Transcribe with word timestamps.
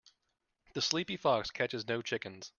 The 0.73 0.81
sleepy 0.81 1.15
fox 1.15 1.51
catches 1.51 1.87
no 1.87 2.01
chickens. 2.01 2.49